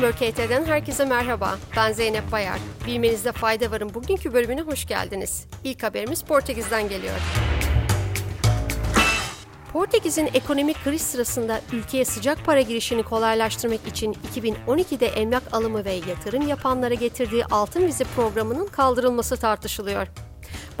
Bloomberg 0.00 0.66
herkese 0.66 1.04
merhaba. 1.04 1.58
Ben 1.76 1.92
Zeynep 1.92 2.32
Bayar. 2.32 2.58
Bilmenizde 2.86 3.32
fayda 3.32 3.70
varın 3.70 3.94
bugünkü 3.94 4.32
bölümüne 4.32 4.60
hoş 4.60 4.86
geldiniz. 4.86 5.46
İlk 5.64 5.82
haberimiz 5.82 6.22
Portekiz'den 6.22 6.88
geliyor. 6.88 7.14
Portekiz'in 9.72 10.30
ekonomik 10.34 10.84
kriz 10.84 11.02
sırasında 11.02 11.60
ülkeye 11.72 12.04
sıcak 12.04 12.44
para 12.44 12.60
girişini 12.60 13.02
kolaylaştırmak 13.02 13.86
için 13.86 14.16
2012'de 14.34 15.06
emlak 15.06 15.42
alımı 15.54 15.84
ve 15.84 15.92
yatırım 15.92 16.48
yapanlara 16.48 16.94
getirdiği 16.94 17.44
altın 17.44 17.86
vize 17.86 18.04
programının 18.04 18.66
kaldırılması 18.66 19.36
tartışılıyor. 19.36 20.06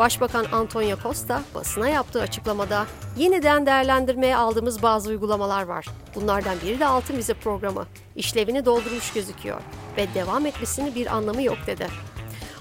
Başbakan 0.00 0.46
Antonio 0.52 0.96
Costa 1.02 1.42
basına 1.54 1.88
yaptığı 1.88 2.22
açıklamada 2.22 2.86
yeniden 3.16 3.66
değerlendirmeye 3.66 4.36
aldığımız 4.36 4.82
bazı 4.82 5.10
uygulamalar 5.10 5.62
var. 5.62 5.86
Bunlardan 6.14 6.56
biri 6.64 6.80
de 6.80 6.86
altın 6.86 7.16
vize 7.16 7.34
programı. 7.34 7.86
İşlevini 8.16 8.64
doldurmuş 8.64 9.12
gözüküyor 9.12 9.60
ve 9.96 10.14
devam 10.14 10.46
etmesinin 10.46 10.94
bir 10.94 11.16
anlamı 11.16 11.42
yok 11.42 11.58
dedi. 11.66 11.86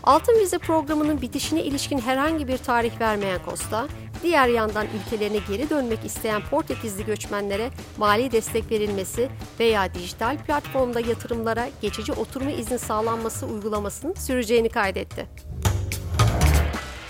Altın 0.04 0.40
vize 0.40 0.58
programının 0.58 1.22
bitişine 1.22 1.64
ilişkin 1.64 2.00
herhangi 2.00 2.48
bir 2.48 2.58
tarih 2.58 3.00
vermeyen 3.02 3.40
Costa, 3.46 3.88
diğer 4.24 4.48
yandan 4.48 4.88
ülkelerine 5.00 5.40
geri 5.50 5.70
dönmek 5.70 6.06
isteyen 6.06 6.42
Portekizli 6.50 7.06
göçmenlere 7.06 7.70
mali 7.98 8.32
destek 8.32 8.72
verilmesi 8.72 9.30
veya 9.60 9.94
dijital 9.94 10.38
platformda 10.38 11.00
yatırımlara 11.00 11.70
geçici 11.82 12.14
oturma 12.14 12.52
izni 12.52 12.80
sağlanması 12.80 13.46
uygulamasının 13.46 14.14
süreceğini 14.14 14.70
kaydetti. 14.70 15.49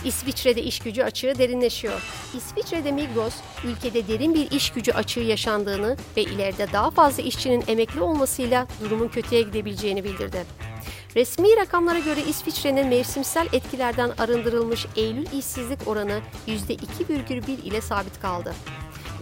İsviçre'de 0.06 0.64
iş 0.64 0.80
gücü 0.80 1.04
açığı 1.04 1.34
derinleşiyor. 1.38 2.02
İsviçre'de 2.38 2.92
Migros, 2.92 3.34
ülkede 3.64 4.08
derin 4.08 4.34
bir 4.34 4.52
iş 4.52 4.70
gücü 4.70 4.92
açığı 4.92 5.20
yaşandığını 5.20 5.98
ve 6.18 6.24
ileride 6.24 6.68
daha 6.74 6.92
fazla 6.92 7.24
işçinin 7.24 7.64
emekli 7.68 8.02
olmasıyla 8.02 8.68
durumun 8.84 9.08
kötüye 9.08 9.42
gidebileceğini 9.42 10.04
bildirdi. 10.04 10.46
Resmi 11.16 11.58
rakamlara 11.58 12.00
göre 12.00 12.20
İsviçre'nin 12.30 12.88
mevsimsel 12.88 13.48
etkilerden 13.54 14.12
arındırılmış 14.18 14.86
Eylül 14.96 15.26
işsizlik 15.40 15.88
oranı 15.88 16.20
%2,1 16.48 17.52
ile 17.52 17.82
sabit 17.82 18.22
kaldı. 18.22 18.54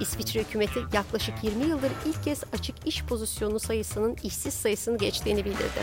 İsviçre 0.02 0.40
hükümeti 0.40 0.80
yaklaşık 0.94 1.44
20 1.44 1.66
yıldır 1.66 1.92
ilk 2.06 2.24
kez 2.24 2.44
açık 2.54 2.76
iş 2.86 3.04
pozisyonu 3.04 3.60
sayısının 3.60 4.16
işsiz 4.24 4.54
sayısını 4.54 4.98
geçtiğini 4.98 5.46
bildirdi. 5.46 5.80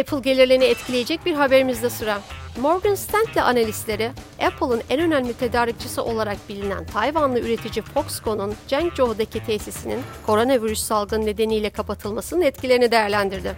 Apple 0.00 0.20
gelirlerini 0.20 0.64
etkileyecek 0.64 1.26
bir 1.26 1.34
haberimizde 1.34 1.90
sıra. 1.90 2.20
Morgan 2.56 2.94
Stanley 2.94 3.42
analistleri, 3.42 4.10
Apple'ın 4.42 4.82
en 4.90 5.00
önemli 5.00 5.32
tedarikçisi 5.34 6.00
olarak 6.00 6.36
bilinen 6.48 6.84
Tayvanlı 6.84 7.40
üretici 7.40 7.82
Foxconn'un 7.82 8.54
Zhengzhou'daki 8.68 9.44
tesisinin 9.44 10.00
koronavirüs 10.26 10.82
salgını 10.82 11.26
nedeniyle 11.26 11.70
kapatılmasının 11.70 12.42
etkilerini 12.42 12.90
değerlendirdi. 12.90 13.56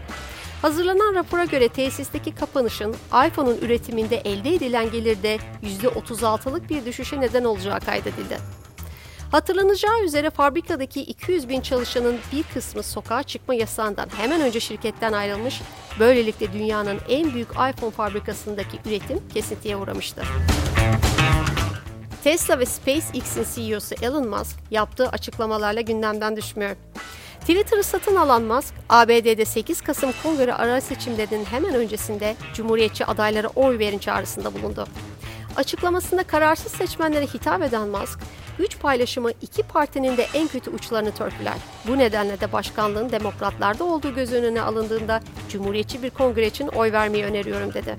Hazırlanan 0.62 1.14
rapora 1.14 1.44
göre 1.44 1.68
tesisteki 1.68 2.34
kapanışın 2.34 2.96
iPhone'un 3.26 3.58
üretiminde 3.62 4.16
elde 4.16 4.54
edilen 4.54 4.90
gelirde 4.90 5.38
%36'lık 5.62 6.70
bir 6.70 6.84
düşüşe 6.84 7.20
neden 7.20 7.44
olacağı 7.44 7.80
kaydedildi. 7.80 8.38
Hatırlanacağı 9.32 10.04
üzere 10.04 10.30
fabrikadaki 10.30 11.00
200 11.00 11.48
bin 11.48 11.60
çalışanın 11.60 12.16
bir 12.32 12.42
kısmı 12.42 12.82
sokağa 12.82 13.22
çıkma 13.22 13.54
yasağından 13.54 14.08
hemen 14.16 14.40
önce 14.40 14.60
şirketten 14.60 15.12
ayrılmış, 15.12 15.60
böylelikle 16.00 16.52
dünyanın 16.52 16.98
en 17.08 17.34
büyük 17.34 17.48
iPhone 17.50 17.90
fabrikasındaki 17.90 18.78
üretim 18.86 19.28
kesintiye 19.34 19.76
uğramıştı. 19.76 20.22
Tesla 22.24 22.58
ve 22.58 22.66
SpaceX'in 22.66 23.46
CEO'su 23.54 23.94
Elon 24.02 24.28
Musk 24.28 24.56
yaptığı 24.70 25.08
açıklamalarla 25.08 25.80
gündemden 25.80 26.36
düşmüyor. 26.36 26.76
Twitter'ı 27.40 27.82
satın 27.82 28.16
alan 28.16 28.42
Musk, 28.42 28.74
ABD'de 28.88 29.44
8 29.44 29.80
Kasım 29.80 30.10
kongre 30.22 30.54
ara 30.54 30.80
seçimlerinin 30.80 31.44
hemen 31.44 31.74
öncesinde 31.74 32.36
Cumhuriyetçi 32.54 33.04
adaylara 33.06 33.48
oy 33.48 33.78
verin 33.78 33.98
çağrısında 33.98 34.54
bulundu. 34.54 34.86
Açıklamasında 35.56 36.22
kararsız 36.22 36.72
seçmenlere 36.72 37.26
hitap 37.26 37.62
eden 37.62 37.88
Musk, 37.88 38.20
güç 38.58 38.78
paylaşımı 38.78 39.30
iki 39.42 39.62
partinin 39.62 40.16
de 40.16 40.26
en 40.34 40.48
kötü 40.48 40.70
uçlarını 40.70 41.12
törpüler. 41.12 41.54
Bu 41.88 41.98
nedenle 41.98 42.40
de 42.40 42.52
başkanlığın 42.52 43.10
demokratlarda 43.10 43.84
olduğu 43.84 44.14
göz 44.14 44.32
önüne 44.32 44.62
alındığında 44.62 45.20
Cumhuriyetçi 45.48 46.02
bir 46.02 46.10
kongre 46.10 46.46
için 46.46 46.68
oy 46.68 46.92
vermeyi 46.92 47.24
öneriyorum 47.24 47.74
dedi. 47.74 47.96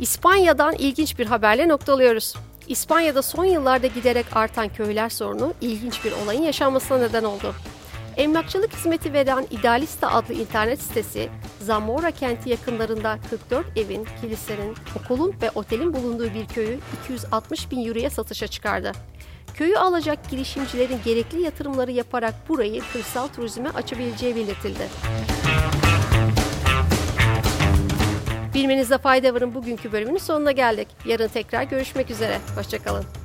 İspanya'dan 0.00 0.74
ilginç 0.74 1.18
bir 1.18 1.26
haberle 1.26 1.68
noktalıyoruz. 1.68 2.34
İspanya'da 2.68 3.22
son 3.22 3.44
yıllarda 3.44 3.86
giderek 3.86 4.26
artan 4.36 4.68
köyler 4.68 5.08
sorunu 5.08 5.54
ilginç 5.60 6.04
bir 6.04 6.12
olayın 6.12 6.42
yaşanmasına 6.42 6.98
neden 6.98 7.24
oldu. 7.24 7.54
Emlakçılık 8.16 8.72
hizmeti 8.76 9.12
veren 9.12 9.46
Idealista 9.50 10.12
adlı 10.12 10.34
internet 10.34 10.82
sitesi, 10.82 11.28
Zamora 11.60 12.10
kenti 12.10 12.50
yakınlarında 12.50 13.18
44 13.30 13.78
evin, 13.78 14.06
kilisenin, 14.20 14.76
okulun 15.00 15.34
ve 15.42 15.50
otelin 15.54 15.94
bulunduğu 15.94 16.34
bir 16.34 16.46
köyü 16.46 16.78
260 17.04 17.70
bin 17.70 17.88
euroya 17.88 18.10
satışa 18.10 18.46
çıkardı. 18.46 18.92
Köyü 19.54 19.76
alacak 19.78 20.30
girişimcilerin 20.30 20.98
gerekli 21.04 21.42
yatırımları 21.42 21.90
yaparak 21.90 22.34
burayı 22.48 22.82
kırsal 22.92 23.28
turizme 23.28 23.68
açabileceği 23.68 24.36
belirtildi. 24.36 24.88
Bilmenizde 28.54 28.98
fayda 28.98 29.34
varın 29.34 29.54
bugünkü 29.54 29.92
bölümünün 29.92 30.18
sonuna 30.18 30.52
geldik. 30.52 30.88
Yarın 31.06 31.28
tekrar 31.28 31.62
görüşmek 31.62 32.10
üzere. 32.10 32.38
Hoşçakalın. 32.56 33.19